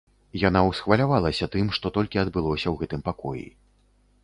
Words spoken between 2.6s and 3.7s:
ў гэтым пакоі.